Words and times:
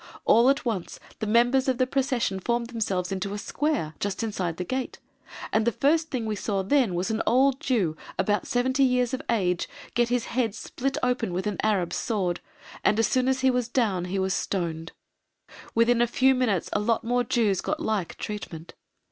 All 0.25 0.49
at 0.49 0.65
once 0.65 0.99
the 1.19 1.27
members 1.27 1.67
of 1.67 1.77
the 1.77 1.85
procession 1.85 2.39
formed 2.39 2.71
themselves 2.71 3.11
into 3.11 3.35
a 3.35 3.37
square, 3.37 3.93
just 3.99 4.23
inside 4.23 4.57
the 4.57 4.63
gate, 4.63 4.97
and 5.53 5.63
the 5.63 5.71
first 5.71 6.09
thing 6.09 6.25
we 6.25 6.35
saw 6.35 6.63
then 6.63 6.95
was 6.95 7.11
an 7.11 7.21
old 7.27 7.59
Jew, 7.59 7.95
about 8.17 8.47
70 8.47 8.81
years 8.81 9.13
of 9.13 9.21
age, 9.29 9.69
get 9.93 10.09
his 10.09 10.25
head 10.33 10.55
split 10.55 10.97
open 11.03 11.33
with 11.33 11.45
an 11.45 11.57
Arab's 11.61 11.97
sword, 11.97 12.39
and 12.83 12.97
as 12.97 13.05
soon 13.05 13.27
as 13.27 13.41
he 13.41 13.51
was 13.51 13.67
down 13.67 14.05
he 14.05 14.17
was 14.17 14.33
stoned; 14.33 14.91
within 15.75 16.01
a 16.01 16.07
few 16.07 16.33
minutes 16.33 16.67
a 16.73 16.79
lot 16.79 17.03
more 17.03 17.23
Jews 17.23 17.61
got 17.61 17.79
like 17.79 18.17
treatment. 18.17 18.73